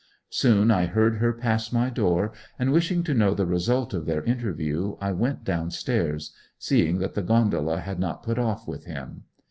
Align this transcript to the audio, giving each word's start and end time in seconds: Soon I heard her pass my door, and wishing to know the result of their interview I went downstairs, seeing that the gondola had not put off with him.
Soon 0.31 0.71
I 0.71 0.87
heard 0.87 1.17
her 1.17 1.31
pass 1.31 1.71
my 1.71 1.91
door, 1.91 2.31
and 2.57 2.71
wishing 2.71 3.03
to 3.03 3.13
know 3.13 3.35
the 3.35 3.45
result 3.45 3.93
of 3.93 4.07
their 4.07 4.23
interview 4.23 4.97
I 4.99 5.11
went 5.11 5.43
downstairs, 5.43 6.33
seeing 6.57 6.97
that 6.97 7.13
the 7.13 7.21
gondola 7.21 7.81
had 7.81 7.99
not 7.99 8.23
put 8.23 8.39
off 8.39 8.67
with 8.67 8.85
him. 8.85 9.25